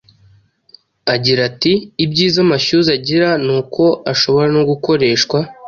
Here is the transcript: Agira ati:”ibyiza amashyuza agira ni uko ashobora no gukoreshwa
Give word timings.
Agira 1.13 1.41
ati:”ibyiza 1.49 2.37
amashyuza 2.45 2.89
agira 2.97 3.29
ni 3.45 3.51
uko 3.59 3.83
ashobora 4.11 4.47
no 4.55 4.61
gukoreshwa 4.69 5.37